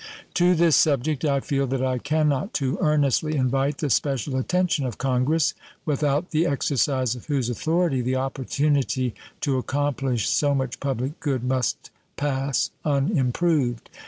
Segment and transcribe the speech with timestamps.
[0.33, 4.83] To this subject I feel that I can not too earnestly invite the special attention
[4.83, 5.53] of Congress,
[5.85, 11.91] without the exercise of whose authority the opportunity to accomplish so much public good must
[12.17, 13.91] pass unimproved.